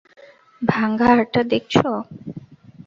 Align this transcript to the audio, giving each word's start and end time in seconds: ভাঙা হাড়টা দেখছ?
ভাঙা 0.61 1.05
হাড়টা 1.09 1.41
দেখছ? 1.51 1.75